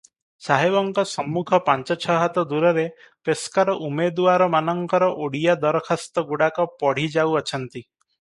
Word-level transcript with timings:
ସାହେବଙ୍କ 0.43 1.03
ସମ୍ମୁଖ 1.09 1.57
ପାଞ୍ଚ 1.67 1.97
ଛ'ହାତ 2.05 2.43
ଦୂରରେ 2.53 2.85
ପେସ୍କାର 3.29 3.75
ଉମେଦୁଆରମାନଙ୍କର 3.89 5.11
ଓଡିଆ 5.27 5.57
ଦରଖାସ୍ତ 5.67 6.25
ଗୁଡ଼ାକ 6.33 6.67
ପଢ଼ିଯାଉଅଛନ୍ତି। 6.81 7.85